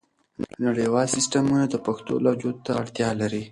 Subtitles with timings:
[0.65, 3.43] نړیوال سیسټمونه د پښتو لهجو ته اړتیا لري.